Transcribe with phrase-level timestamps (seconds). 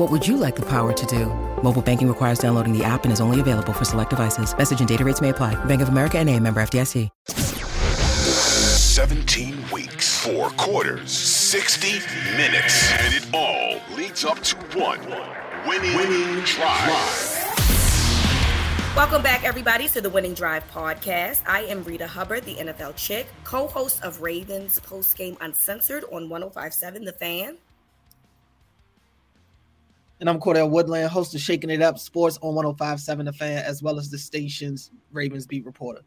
[0.00, 1.26] What would you like the power to do?
[1.62, 4.56] Mobile banking requires downloading the app and is only available for select devices.
[4.56, 5.62] Message and data rates may apply.
[5.66, 7.10] Bank of America and a member FDIC.
[7.28, 11.98] 17 weeks, four quarters, 60
[12.34, 15.00] minutes, and it all leads up to one
[15.68, 17.36] winning, winning drive.
[18.96, 21.42] Welcome back, everybody, to the Winning Drive podcast.
[21.46, 26.30] I am Rita Hubbard, the NFL chick, co host of Ravens Post Game Uncensored on
[26.30, 27.58] 1057 The Fan.
[30.20, 33.82] And I'm Cordell Woodland, host of Shaking It Up Sports on 1057 The Fan, as
[33.82, 36.02] well as the station's Ravens beat reporter.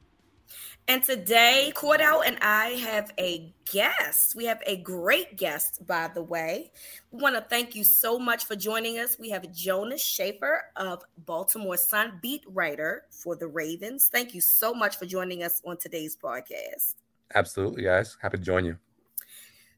[0.87, 4.35] And today, Cordell and I have a guest.
[4.35, 6.71] We have a great guest, by the way.
[7.09, 9.17] We want to thank you so much for joining us.
[9.17, 14.09] We have Jonas Shaffer of Baltimore Sun, beat writer for the Ravens.
[14.09, 16.97] Thank you so much for joining us on today's podcast.
[17.33, 18.15] Absolutely, guys.
[18.21, 18.77] Happy to join you.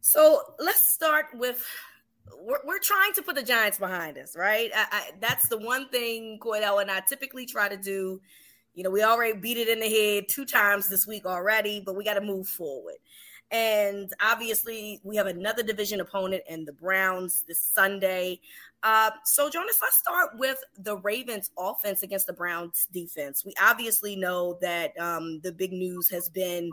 [0.02, 1.66] So let's start with
[2.40, 4.72] we're, we're trying to put the Giants behind us, right?
[4.76, 8.22] I, I, that's the one thing Cordell and I typically try to do.
[8.74, 11.96] You know, we already beat it in the head two times this week already, but
[11.96, 12.96] we got to move forward.
[13.52, 18.42] And obviously, we have another division opponent in the Browns this Sunday.
[18.84, 23.46] Uh, so, Jonas, let's start with the Ravens' offense against the Browns' defense.
[23.46, 26.72] We obviously know that um, the big news has been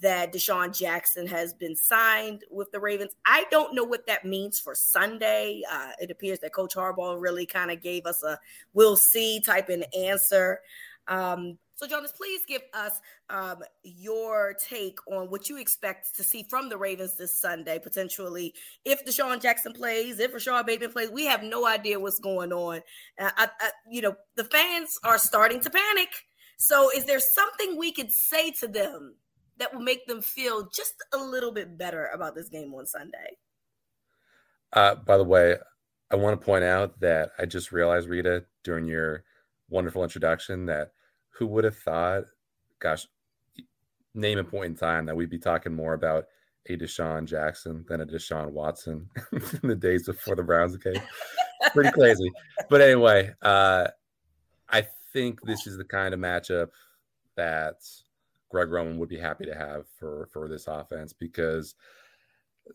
[0.00, 3.12] that DeSean Jackson has been signed with the Ravens.
[3.26, 5.62] I don't know what that means for Sunday.
[5.70, 8.38] Uh, it appears that Coach Harbaugh really kind of gave us a
[8.72, 10.60] "we'll see" type of answer.
[11.06, 13.00] Um, so, Jonas, please give us
[13.30, 18.52] um, your take on what you expect to see from the Ravens this Sunday, potentially.
[18.84, 22.78] If DeSean Jackson plays, if Rashod Bateman plays, we have no idea what's going on.
[23.16, 26.08] Uh, I, I, you know, the fans are starting to panic.
[26.56, 29.14] So, is there something we could say to them
[29.58, 33.36] that will make them feel just a little bit better about this game on Sunday.
[34.72, 35.56] Uh, by the way,
[36.10, 39.24] I want to point out that I just realized, Rita, during your
[39.68, 40.92] wonderful introduction, that
[41.30, 42.24] who would have thought,
[42.78, 43.06] gosh,
[44.14, 46.26] name a point in time that we'd be talking more about
[46.68, 49.08] a DeSean Jackson than a Deshaun Watson
[49.62, 51.00] in the days before the Browns came.
[51.72, 52.30] Pretty crazy.
[52.68, 53.88] But anyway, uh,
[54.68, 56.68] I think this is the kind of matchup
[57.36, 57.76] that
[58.50, 61.74] Greg Roman would be happy to have for for this offense because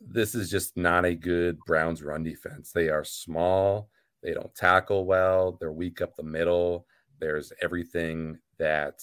[0.02, 2.72] this is just not a good Browns run defense.
[2.72, 3.90] They are small,
[4.22, 6.88] they don't tackle well, they're weak up the middle.
[7.20, 9.02] There's everything that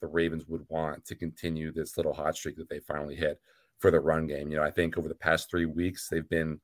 [0.00, 3.40] the Ravens would want to continue this little hot streak that they finally hit
[3.78, 4.50] for the run game.
[4.50, 6.60] You know, I think over the past 3 weeks they've been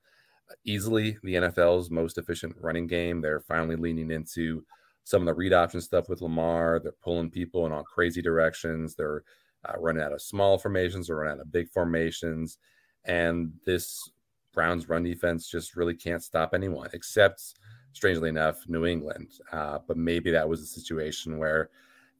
[0.64, 3.20] easily the NFL's most efficient running game.
[3.20, 4.64] They're finally leaning into
[5.10, 6.78] some of the read option stuff with Lamar.
[6.78, 8.94] They're pulling people in all crazy directions.
[8.94, 9.24] They're
[9.64, 12.58] uh, running out of small formations or running out of big formations.
[13.04, 14.08] And this
[14.52, 17.54] Browns run defense just really can't stop anyone, except,
[17.92, 19.32] strangely enough, New England.
[19.50, 21.70] Uh, but maybe that was a situation where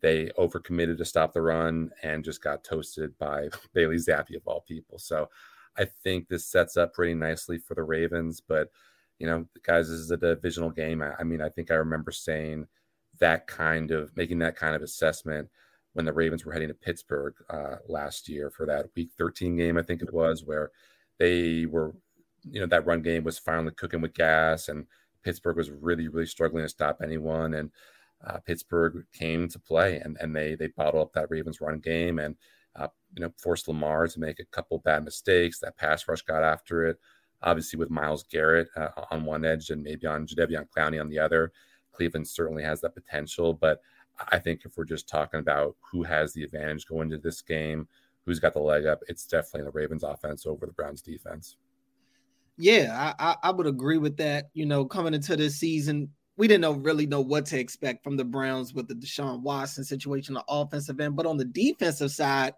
[0.00, 4.62] they overcommitted to stop the run and just got toasted by Bailey Zappe, of all
[4.62, 4.98] people.
[4.98, 5.28] So
[5.78, 8.40] I think this sets up pretty nicely for the Ravens.
[8.40, 8.68] But,
[9.20, 11.02] you know, guys, this is a divisional game.
[11.02, 12.66] I, I mean, I think I remember saying
[13.20, 15.48] that kind of making that kind of assessment
[15.92, 19.76] when the Ravens were heading to Pittsburgh uh, last year for that Week 13 game,
[19.76, 20.70] I think it was, where
[21.18, 21.94] they were,
[22.48, 24.86] you know, that run game was finally cooking with gas, and
[25.24, 27.70] Pittsburgh was really, really struggling to stop anyone, and
[28.26, 32.18] uh, Pittsburgh came to play, and and they they bottled up that Ravens run game,
[32.18, 32.36] and
[32.76, 35.58] uh, you know forced Lamar to make a couple bad mistakes.
[35.58, 36.98] That pass rush got after it,
[37.42, 41.18] obviously with Myles Garrett uh, on one edge and maybe on Jadeveon Clowney on the
[41.18, 41.52] other.
[42.00, 43.82] Cleveland certainly has that potential, but
[44.32, 47.86] I think if we're just talking about who has the advantage going into this game,
[48.24, 51.56] who's got the leg up, it's definitely the Ravens offense over the Browns defense.
[52.56, 54.48] Yeah, I, I would agree with that.
[54.54, 56.08] You know, coming into this season,
[56.38, 59.84] we didn't know really know what to expect from the Browns with the Deshaun Watson
[59.84, 61.16] situation, the offensive end.
[61.16, 62.54] But on the defensive side,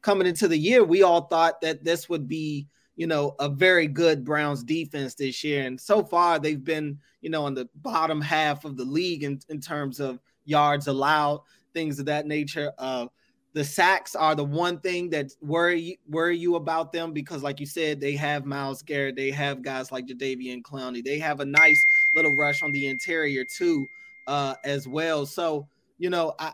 [0.00, 2.66] coming into the year, we all thought that this would be,
[2.96, 5.66] you know, a very good Browns defense this year.
[5.66, 9.38] And so far, they've been, you know, in the bottom half of the league in,
[9.48, 11.42] in terms of yards allowed,
[11.74, 12.72] things of that nature.
[12.78, 13.06] Uh,
[13.52, 17.64] the sacks are the one thing that worry worry you about them because, like you
[17.64, 21.82] said, they have Myles Garrett, they have guys like Jadeveon Clowney, they have a nice
[22.14, 23.86] little rush on the interior too,
[24.26, 25.24] uh, as well.
[25.24, 25.66] So
[25.98, 26.52] you know, I,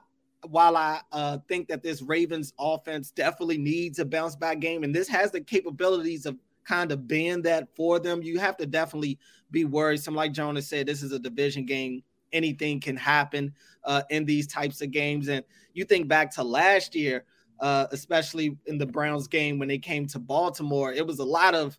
[0.48, 4.94] while I uh, think that this Ravens offense definitely needs a bounce back game, and
[4.94, 9.18] this has the capabilities of kind of being that for them, you have to definitely
[9.50, 10.00] be worried.
[10.00, 12.02] Some like Jonas said, this is a division game
[12.32, 13.54] anything can happen
[13.84, 15.28] uh, in these types of games.
[15.28, 15.44] And
[15.74, 17.24] you think back to last year,
[17.60, 21.54] uh, especially in the Browns game when they came to Baltimore, it was a lot
[21.54, 21.78] of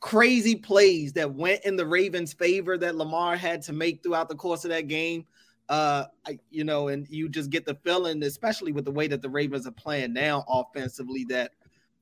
[0.00, 4.34] crazy plays that went in the Ravens' favor that Lamar had to make throughout the
[4.34, 5.26] course of that game.
[5.70, 6.04] Uh,
[6.50, 9.68] you know, and you just get the feeling, especially with the way that the Ravens
[9.68, 11.52] are playing now offensively, that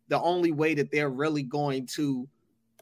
[0.09, 2.27] the only way that they're really going to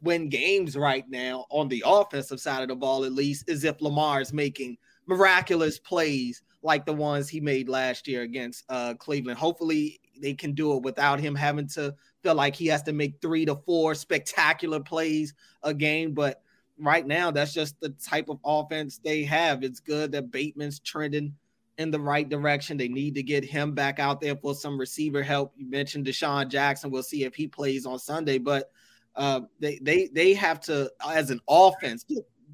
[0.02, 3.82] win games right now on the offensive side of the ball, at least, is if
[3.82, 9.38] Lamar is making miraculous plays like the ones he made last year against uh, Cleveland.
[9.38, 13.20] Hopefully, they can do it without him having to feel like he has to make
[13.20, 15.34] three to four spectacular plays
[15.64, 16.12] a game.
[16.12, 16.42] But
[16.78, 19.62] right now, that's just the type of offense they have.
[19.62, 21.34] It's good that Bateman's trending
[21.78, 22.76] in the right direction.
[22.76, 25.52] They need to get him back out there for some receiver help.
[25.56, 26.90] You mentioned DeSean Jackson.
[26.90, 28.70] We'll see if he plays on Sunday, but
[29.14, 32.04] uh, they they they have to, as an offense,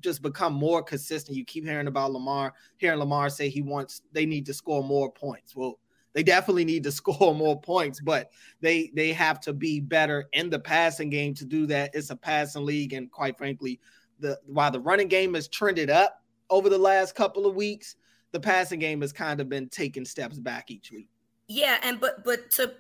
[0.01, 1.37] just become more consistent.
[1.37, 5.11] You keep hearing about Lamar, hearing Lamar say he wants they need to score more
[5.11, 5.57] points.
[5.57, 5.79] Well,
[6.13, 8.31] they definitely need to score more points, but
[8.61, 11.95] they they have to be better in the passing game to do that.
[11.95, 13.81] It's a passing league, and quite frankly,
[14.23, 17.97] the while the running game has trended up over the last couple of weeks,
[18.33, 21.09] the passing game has kind of been taking steps back each week.
[21.49, 22.73] Yeah, and but but to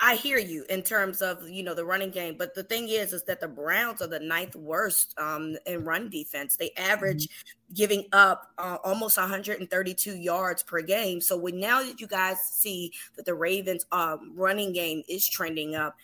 [0.00, 3.12] I hear you in terms of you know the running game, but the thing is,
[3.12, 6.56] is that the Browns are the ninth worst um, in run defense.
[6.56, 7.74] They average mm-hmm.
[7.74, 11.20] giving up uh, almost 132 yards per game.
[11.20, 15.74] So when now that you guys see that the Ravens' um, running game is trending
[15.74, 15.96] up,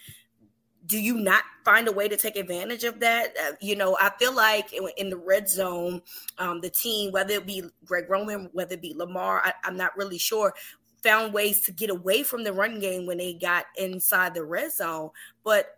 [0.91, 3.33] do you not find a way to take advantage of that?
[3.41, 6.03] Uh, you know, I feel like in, in the red zone,
[6.39, 9.97] um, the team, whether it be Greg Roman, whether it be Lamar, I, am not
[9.97, 10.53] really sure,
[11.05, 14.73] found ways to get away from the run game when they got inside the red
[14.73, 15.11] zone.
[15.45, 15.77] But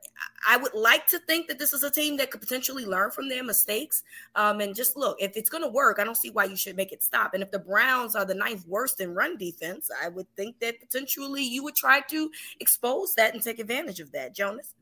[0.49, 3.29] I would like to think that this is a team that could potentially learn from
[3.29, 4.03] their mistakes.
[4.35, 6.75] Um, and just look, if it's going to work, I don't see why you should
[6.75, 7.35] make it stop.
[7.35, 10.81] And if the Browns are the ninth worst in run defense, I would think that
[10.81, 12.31] potentially you would try to
[12.61, 14.35] expose that and take advantage of that.
[14.35, 14.73] Jonas?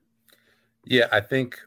[0.85, 1.59] Yeah, I think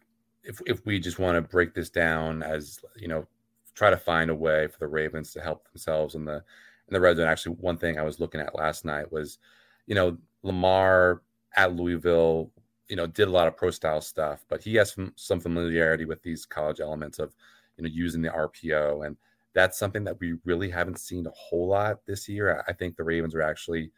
[0.44, 3.28] if, if we just want to break this down as, you know,
[3.76, 6.44] try to find a way for the Ravens to help themselves in the
[6.88, 7.28] in the red zone.
[7.28, 9.40] Actually, one thing I was looking at last night was,
[9.88, 11.22] you know, Lamar
[11.56, 12.52] at Louisville,
[12.90, 16.06] you know, did a lot of pro style stuff, but he has some, some familiarity
[16.06, 17.34] with these college elements of,
[17.78, 19.06] you know, using the RPO.
[19.08, 19.16] And
[19.54, 22.64] that's something that we really haven't seen a whole lot this year.
[22.68, 23.92] I think the Ravens are actually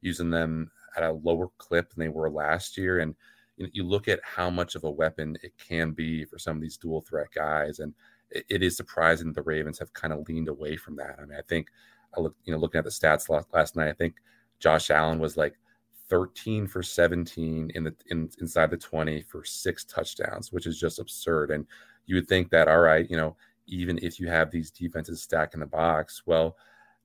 [0.00, 2.98] using them at a lower clip than they were last year.
[2.98, 3.14] And
[3.56, 6.76] you, look at how much of a weapon it can be for some of these
[6.76, 7.78] dual threat guys.
[7.78, 7.94] And
[8.30, 11.18] it, it is surprising the Ravens have kind of leaned away from that.
[11.18, 11.68] I mean, I think
[12.16, 14.16] I look, you know, looking at the stats last, last night, I think
[14.58, 15.54] Josh Allen was like
[16.08, 20.98] 13 for 17 in the in, inside the 20 for six touchdowns, which is just
[20.98, 21.50] absurd.
[21.50, 21.66] And
[22.06, 25.54] you would think that, all right, you know, even if you have these defenses stacked
[25.54, 26.56] in the box, well,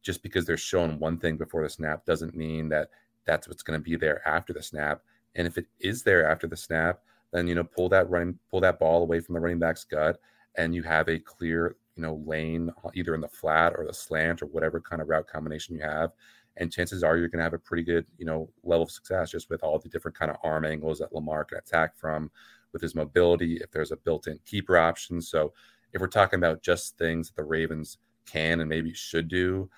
[0.01, 2.89] just because they're showing one thing before the snap doesn't mean that
[3.25, 5.01] that's what's going to be there after the snap.
[5.35, 8.61] And if it is there after the snap, then you know pull that running pull
[8.61, 10.19] that ball away from the running back's gut,
[10.55, 13.93] and you have a clear you know lane uh, either in the flat or the
[13.93, 16.11] slant or whatever kind of route combination you have.
[16.59, 19.31] And chances are you're going to have a pretty good you know level of success
[19.31, 22.31] just with all the different kind of arm angles that lamar can attack from
[22.73, 25.21] with his mobility if there's a built-in keeper option.
[25.21, 25.53] So
[25.93, 29.69] if we're talking about just things that the ravens can and maybe should do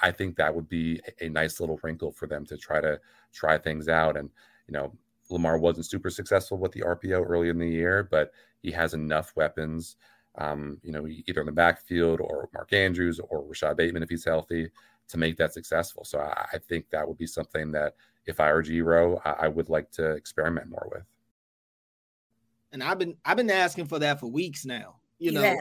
[0.00, 3.00] i think that would be a nice little wrinkle for them to try to
[3.36, 4.16] try things out.
[4.16, 4.30] And
[4.68, 4.92] you know
[5.30, 8.32] lamar wasn't super successful with the rpo early in the year but
[8.62, 9.96] he has enough weapons
[10.38, 14.24] um, you know, either in the backfield or Mark Andrews or Rashod Bateman if he's
[14.24, 14.70] healthy
[15.08, 16.04] to make that successful.
[16.04, 17.94] So I, I think that would be something that
[18.26, 21.04] if I were G-Ro, I, I would like to experiment more with.
[22.72, 24.96] And I've been I've been asking for that for weeks now.
[25.18, 25.56] You know,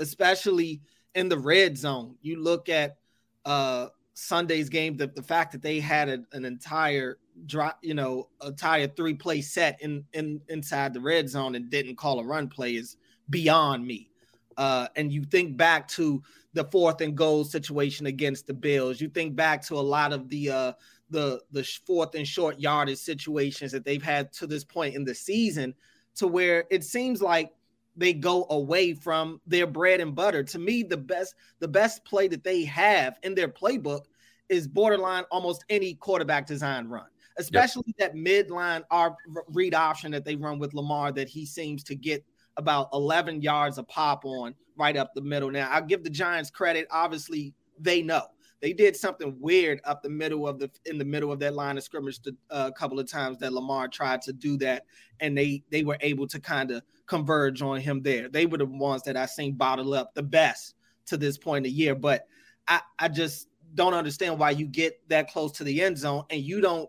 [0.00, 0.82] especially
[1.14, 2.16] in the red zone.
[2.20, 2.98] You look at
[3.46, 8.28] uh Sunday's game, the, the fact that they had a, an entire drop, you know,
[8.40, 12.20] a tie a three play set in in inside the red zone and didn't call
[12.20, 12.96] a run play is
[13.30, 14.10] beyond me.
[14.56, 19.00] Uh, and you think back to the fourth and goal situation against the Bills.
[19.00, 20.72] You think back to a lot of the uh,
[21.10, 25.14] the the fourth and short yardage situations that they've had to this point in the
[25.14, 25.74] season
[26.16, 27.52] to where it seems like
[27.96, 30.42] they go away from their bread and butter.
[30.42, 34.02] To me, the best the best play that they have in their playbook
[34.48, 37.06] is borderline almost any quarterback design run,
[37.38, 38.12] especially yep.
[38.12, 39.16] that midline our
[39.52, 42.24] read option that they run with Lamar that he seems to get
[42.56, 45.50] about 11 yards a pop on right up the middle.
[45.50, 46.86] Now, I'll give the Giants credit.
[46.90, 48.22] Obviously, they know
[48.60, 51.78] they did something weird up the middle of the in the middle of that line
[51.78, 54.84] of scrimmage uh, a couple of times that Lamar tried to do that,
[55.20, 58.28] and they they were able to kind of converge on him there.
[58.28, 60.74] They were the ones that I seen bottle up the best
[61.06, 62.26] to this point in the year, but
[62.66, 66.40] I I just don't understand why you get that close to the end zone and
[66.40, 66.88] you don't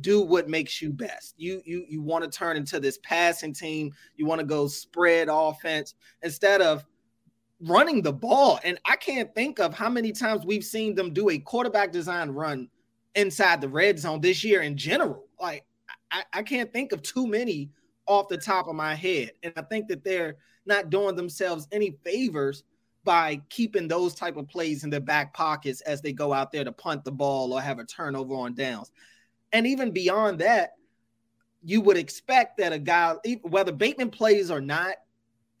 [0.00, 1.34] do what makes you best.
[1.36, 3.92] You you you want to turn into this passing team.
[4.16, 6.84] You want to go spread offense instead of
[7.60, 8.60] running the ball.
[8.64, 12.30] And I can't think of how many times we've seen them do a quarterback design
[12.30, 12.68] run
[13.14, 15.24] inside the red zone this year in general.
[15.40, 15.64] Like,
[16.10, 17.70] I, I can't think of too many
[18.06, 19.32] off the top of my head.
[19.42, 20.36] And I think that they're
[20.66, 22.64] not doing themselves any favors
[23.04, 26.64] by keeping those type of plays in their back pockets as they go out there
[26.64, 28.90] to punt the ball or have a turnover on downs.
[29.52, 30.72] And even beyond that,
[31.62, 34.96] you would expect that a guy, whether Bateman plays or not,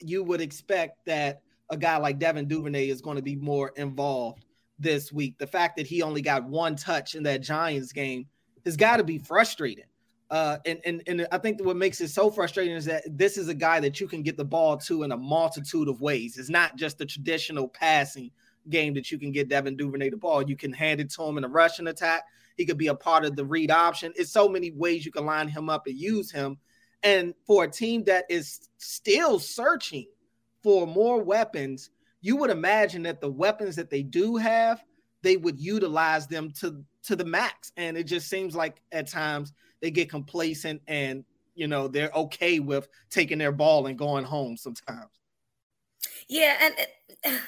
[0.00, 1.40] you would expect that
[1.70, 4.44] a guy like Devin Duvernay is going to be more involved
[4.78, 5.36] this week.
[5.38, 8.26] The fact that he only got one touch in that Giants game
[8.64, 9.86] has got to be frustrating.
[10.28, 13.48] Uh, and, and and I think what makes it so frustrating is that this is
[13.48, 16.36] a guy that you can get the ball to in a multitude of ways.
[16.36, 18.32] It's not just the traditional passing
[18.68, 20.42] game that you can get Devin Duvernay the ball.
[20.42, 22.24] You can hand it to him in a rushing attack.
[22.56, 24.12] He could be a part of the read option.
[24.16, 26.58] It's so many ways you can line him up and use him.
[27.02, 30.06] And for a team that is still searching
[30.62, 34.82] for more weapons, you would imagine that the weapons that they do have,
[35.22, 37.72] they would utilize them to to the max.
[37.76, 42.58] And it just seems like at times they get complacent and you know they're okay
[42.58, 45.10] with taking their ball and going home sometimes.
[46.28, 47.38] Yeah, and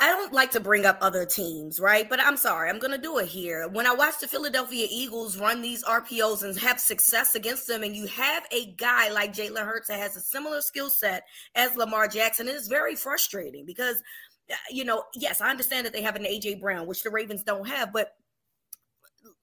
[0.00, 2.08] I don't like to bring up other teams, right?
[2.08, 3.68] But I'm sorry, I'm going to do it here.
[3.68, 7.94] When I watch the Philadelphia Eagles run these RPOs and have success against them, and
[7.94, 11.24] you have a guy like Jalen Hurts that has a similar skill set
[11.54, 14.02] as Lamar Jackson, it is very frustrating because,
[14.50, 17.44] uh, you know, yes, I understand that they have an AJ Brown, which the Ravens
[17.44, 18.14] don't have, but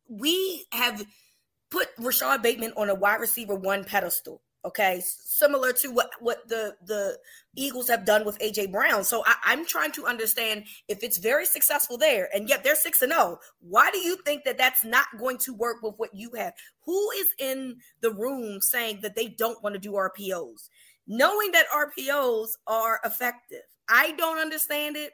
[0.09, 1.05] we have
[1.69, 6.75] put Rashod Bateman on a wide receiver one pedestal Okay, similar to what what the
[6.85, 7.17] the
[7.55, 9.03] Eagles have done with AJ Brown.
[9.03, 13.01] So I, am trying to understand if it's very successful there, and yet they're six
[13.01, 13.21] and zero.
[13.23, 16.53] Oh, why do you think that that's not going to work with what you have?
[16.85, 20.69] Who is in the room saying that they don't want to do RPOs,
[21.07, 23.63] knowing that RPOs are effective?
[23.89, 25.13] I don't understand it.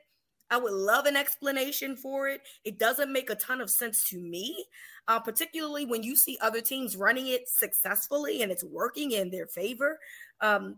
[0.49, 2.41] I would love an explanation for it.
[2.63, 4.65] It doesn't make a ton of sense to me
[5.07, 9.47] uh, particularly when you see other teams running it successfully and it's working in their
[9.47, 9.99] favor.
[10.41, 10.77] Um,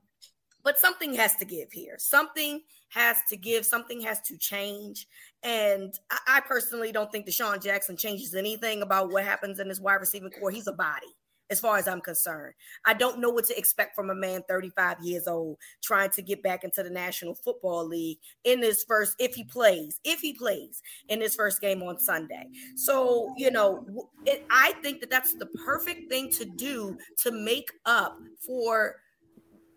[0.63, 1.95] but something has to give here.
[1.97, 3.65] Something has to give.
[3.65, 5.07] Something has to change.
[5.41, 9.81] And I, I personally don't think DeSean Jackson changes anything about what happens in his
[9.81, 10.51] wide receiving core.
[10.51, 11.07] He's a body
[11.49, 12.53] as far as I'm concerned.
[12.85, 16.43] I don't know what to expect from a man 35 years old trying to get
[16.43, 20.81] back into the National Football League in this first, if he plays, if he plays
[21.07, 22.47] in his first game on Sunday.
[22.75, 23.85] So, you know,
[24.25, 28.97] it, I think that that's the perfect thing to do to make up for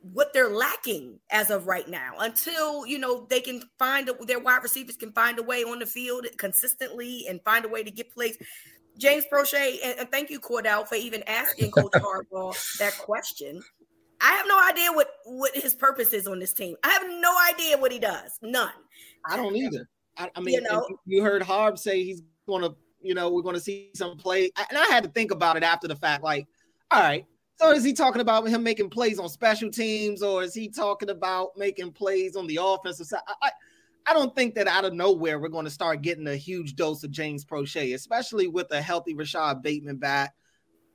[0.02, 4.40] what they're lacking as of right now until you know they can find a, their
[4.40, 7.90] wide receivers can find a way on the field consistently and find a way to
[7.90, 8.36] get plays
[8.98, 13.62] James Proche, and, thank you, Cordell, for even asking Coach Harbaugh that question.
[14.20, 16.76] I have no idea what what his purpose is on this team.
[16.84, 18.38] I have no idea what he does.
[18.40, 18.70] None.
[19.28, 19.88] I don't either.
[20.16, 23.42] I, I mean, you, know, you heard Harb say he's going to, you know, we're
[23.42, 26.22] going to see some play, and I had to think about it after the fact.
[26.22, 26.46] Like,
[26.90, 27.26] all right,
[27.62, 31.10] so is he talking about him making plays on special teams, or is he talking
[31.10, 33.20] about making plays on the offensive side?
[33.26, 33.50] I, I
[34.12, 37.10] don't think that out of nowhere we're going to start getting a huge dose of
[37.10, 40.34] James Proche, especially with a healthy Rashod Bateman back,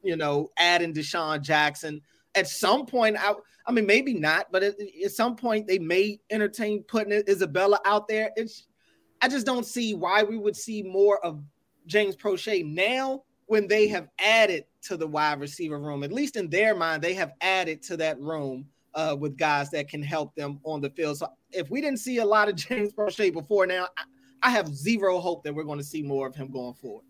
[0.04, 2.02] you know, adding DeSean Jackson.
[2.36, 3.34] At some point, I,
[3.66, 8.08] I mean, maybe not, but at, at some point they may entertain putting Isabella out
[8.08, 8.32] there.
[8.36, 8.68] It's,
[9.22, 11.42] I just don't see why we would see more of
[11.86, 16.04] James Proche now when they have added to the wide receiver room.
[16.04, 19.88] At least in their mind, they have added to that room uh, with guys that
[19.88, 21.18] can help them on the field.
[21.18, 24.04] So if we didn't see a lot of James Proche before now, I,
[24.44, 27.06] I have zero hope that we're going to see more of him going forward.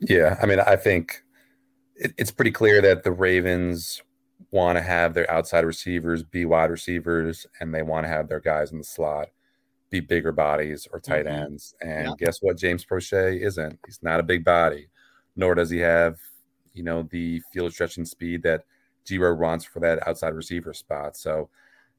[0.00, 1.22] Yeah, I mean, I think
[1.96, 4.02] it, it's pretty clear that the Ravens
[4.50, 8.40] want to have their outside receivers be wide receivers, and they want to have their
[8.40, 9.28] guys in the slot
[9.90, 11.42] be bigger bodies or tight mm-hmm.
[11.42, 11.74] ends.
[11.80, 12.14] And yeah.
[12.18, 12.56] guess what?
[12.56, 13.78] James Proche isn't.
[13.86, 14.88] He's not a big body.
[15.36, 16.18] nor does he have,
[16.74, 18.64] you know, the field stretching speed that
[19.04, 21.16] G-Ro wants for that outside receiver spot.
[21.16, 21.48] So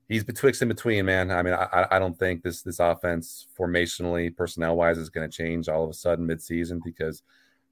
[0.08, 1.32] he's betwixt in between, man.
[1.32, 5.36] I mean, I, I don't think this this offense formationally, personnel wise, is going to
[5.36, 7.24] change all of a sudden midseason because,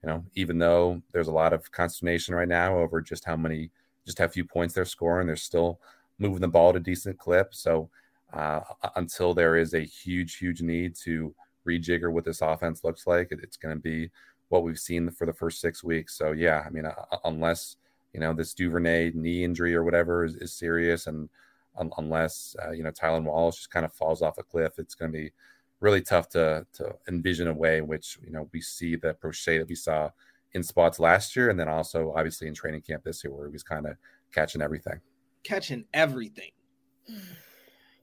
[0.03, 3.71] you know, even though there's a lot of consternation right now over just how many,
[4.05, 5.79] just how few points they're scoring, they're still
[6.17, 7.53] moving the ball at a decent clip.
[7.53, 7.89] So
[8.33, 8.61] uh,
[8.95, 11.33] until there is a huge, huge need to
[11.67, 14.09] rejigger what this offense looks like, it, it's going to be
[14.49, 16.17] what we've seen for the first six weeks.
[16.17, 16.93] So yeah, I mean, uh,
[17.25, 17.75] unless
[18.13, 21.29] you know this Duvernay knee injury or whatever is, is serious, and
[21.77, 24.95] um, unless uh, you know Tylan Wallace just kind of falls off a cliff, it's
[24.95, 25.31] going to be
[25.79, 29.59] really tough to to envision a way in which you know we see the Proche
[29.59, 30.09] that we saw
[30.53, 33.53] in spots last year, and then also obviously in training camp this year, where he
[33.53, 33.95] was kind of
[34.33, 34.99] catching everything,
[35.43, 36.51] catching everything.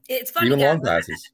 [0.09, 1.31] It's funny, even guys, long passes.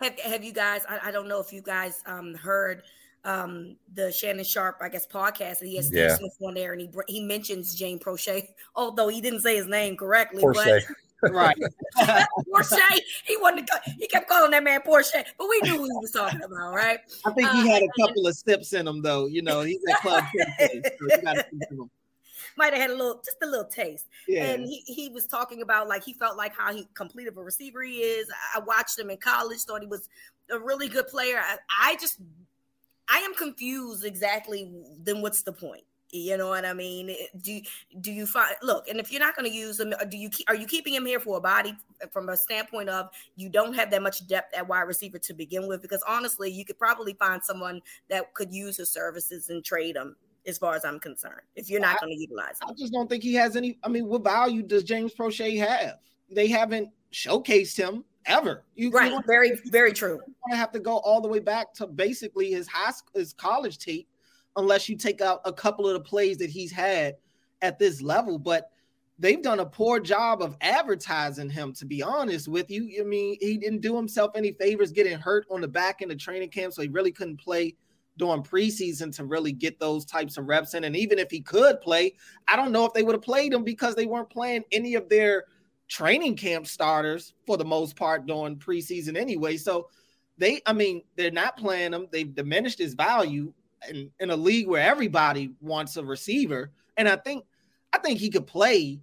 [0.00, 0.84] Have, have you guys?
[0.88, 2.82] I, I, don't know if you guys um, heard
[3.24, 5.60] um, the Shannon Sharpe, I guess, podcast.
[5.60, 6.16] And he has Steve yeah.
[6.16, 9.96] Smith on there, and he he mentions James Proche, although he didn't say his name
[9.96, 10.42] correctly.
[10.42, 10.82] But
[11.30, 11.56] right,
[11.96, 12.98] Porsche.
[13.24, 13.80] He wanted to.
[13.98, 16.98] He kept calling that man Porsche, but we knew who he was talking about, right?
[17.24, 19.26] I think he uh, had a couple of sips in him, though.
[19.26, 20.24] You know, he's a club.
[21.70, 21.88] so
[22.56, 24.08] might have had a little, just a little taste.
[24.28, 24.44] Yeah.
[24.44, 27.82] And he, he was talking about like he felt like how he completed a receiver
[27.82, 28.28] he is.
[28.54, 30.08] I watched him in college, thought he was
[30.50, 31.38] a really good player.
[31.38, 32.18] I, I just,
[33.12, 34.72] I am confused exactly.
[34.98, 35.84] Then what's the point?
[36.14, 37.14] You know what I mean?
[37.42, 37.60] Do
[38.00, 38.88] do you find look?
[38.88, 41.20] And if you're not going to use him, do you are you keeping him here
[41.20, 41.74] for a body
[42.10, 45.68] from a standpoint of you don't have that much depth at wide receiver to begin
[45.68, 45.80] with?
[45.80, 50.16] Because honestly, you could probably find someone that could use his services and trade him
[50.46, 52.68] as far as I'm concerned, if you're not going to utilize him.
[52.68, 53.78] I just don't think he has any.
[53.82, 55.98] I mean, what value does James Proche have?
[56.30, 58.64] They haven't showcased him ever.
[58.74, 59.12] You, right.
[59.12, 60.20] You very, very true.
[60.50, 63.78] I have to go all the way back to basically his high school, his college
[63.78, 64.08] tape,
[64.56, 67.16] unless you take out a couple of the plays that he's had
[67.62, 68.38] at this level.
[68.38, 68.70] But
[69.18, 73.00] they've done a poor job of advertising him, to be honest with you.
[73.00, 76.18] I mean, he didn't do himself any favors getting hurt on the back end of
[76.18, 77.76] training camp, so he really couldn't play
[78.18, 80.84] during preseason to really get those types of reps in.
[80.84, 82.14] And even if he could play,
[82.46, 85.08] I don't know if they would have played him because they weren't playing any of
[85.08, 85.44] their
[85.92, 89.58] training camp starters for the most part during preseason anyway.
[89.58, 89.90] So
[90.38, 92.06] they, I mean, they're not playing him.
[92.10, 93.52] They've diminished his value
[93.86, 96.70] in, in a league where everybody wants a receiver.
[96.96, 97.44] And I think,
[97.92, 99.00] I think he could play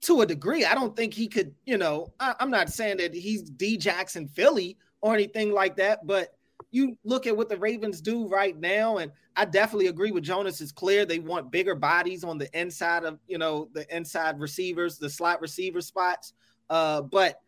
[0.00, 0.64] to a degree.
[0.64, 4.26] I don't think he could, you know, I, I'm not saying that he's D Jackson
[4.26, 6.38] Philly or anything like that, but
[6.70, 10.60] you look at what the Ravens do right now, and I definitely agree with Jonas.
[10.60, 14.98] It's clear they want bigger bodies on the inside of you know the inside receivers,
[14.98, 16.32] the slot receiver spots.
[16.68, 17.40] Uh, but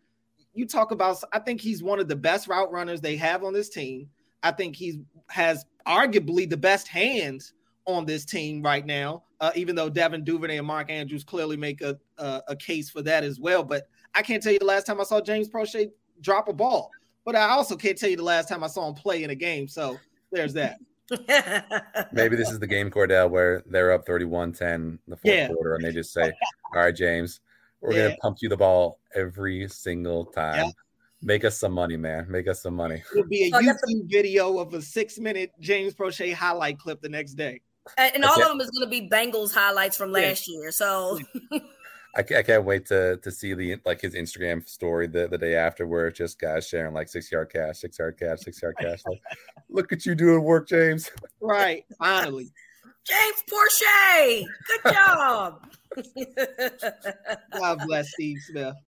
[0.54, 3.52] you talk about, I think he's one of the best route runners they have on
[3.52, 4.08] this team.
[4.42, 7.54] I think he's has arguably the best hands
[7.86, 9.22] on this team right now.
[9.40, 13.02] Uh, even though Devin Duvernay and Mark Andrews clearly make a, a, a case for
[13.02, 15.90] that as well, but I can't tell you the last time I saw James Proche
[16.20, 16.90] drop a ball.
[17.24, 19.34] But I also can't tell you the last time I saw him play in a
[19.34, 19.68] game.
[19.68, 19.98] So
[20.30, 20.78] there's that.
[22.12, 25.48] Maybe this is the game, Cordell, where they're up 31 10 the fourth yeah.
[25.48, 26.32] quarter, and they just say,
[26.74, 27.40] All right, James,
[27.80, 27.98] we're yeah.
[27.98, 30.56] going to pump you the ball every single time.
[30.56, 30.70] Yeah.
[31.20, 32.26] Make us some money, man.
[32.28, 33.02] Make us some money.
[33.12, 37.08] It'll be a oh, YouTube video of a six minute James Proche highlight clip the
[37.08, 37.60] next day.
[37.96, 40.70] And, all of them is going to be Bengals highlights from last year.
[40.70, 41.18] So
[42.14, 45.54] I, I can't wait to to see the like his Instagram story the, the day
[45.54, 48.76] after where it's just guys sharing like six yard cash, six yard cash, six yard
[48.80, 49.02] cash.
[49.06, 49.20] Like,
[49.70, 51.10] look at you doing work, James.
[51.40, 52.50] Right, finally.
[53.04, 55.66] James Porsche, good job.
[57.58, 58.76] God bless Steve Smith.